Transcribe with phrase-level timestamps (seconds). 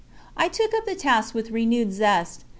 [0.35, 2.43] I took up the task with renewed zest.